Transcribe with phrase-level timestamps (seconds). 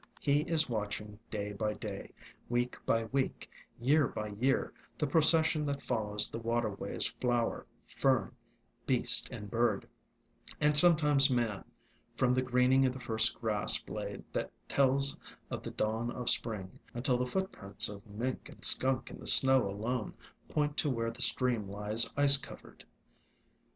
[0.19, 2.11] He is watching day by day,
[2.49, 3.47] week by week,
[3.79, 8.31] year by year, the procession that follows the waterways— flower, fern,
[8.87, 9.87] beast and bird,
[10.59, 11.63] and sometimes man,
[12.15, 15.19] from the greening of the first grass blade that tells
[15.51, 19.69] of the dawn of Spring, until the footprints of mink and skunk in the snow
[19.69, 20.15] alone
[20.49, 22.83] point to where the stream lies ice covered.